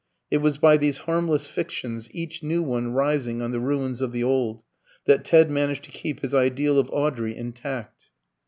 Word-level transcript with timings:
It 0.31 0.39
was 0.39 0.57
by 0.57 0.77
these 0.77 0.97
harmless 1.05 1.45
fictions, 1.45 2.09
each 2.11 2.41
new 2.41 2.63
one 2.63 2.91
rising 2.91 3.39
on 3.39 3.51
the 3.51 3.59
ruins 3.59 4.01
of 4.01 4.11
the 4.11 4.23
old, 4.23 4.63
that 5.05 5.23
Ted 5.23 5.51
managed 5.51 5.83
to 5.83 5.91
keep 5.91 6.21
his 6.21 6.33
ideal 6.33 6.79
of 6.79 6.89
Audrey 6.89 7.37
intact. 7.37 8.05